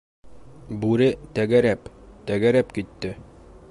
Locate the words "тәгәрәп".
1.37-1.93, 2.31-2.77